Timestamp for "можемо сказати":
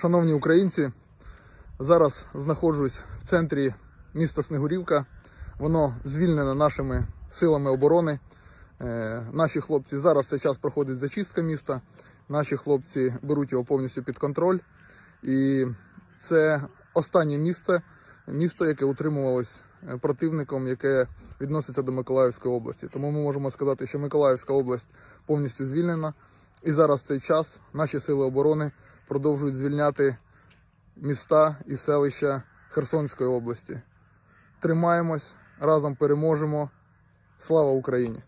23.20-23.86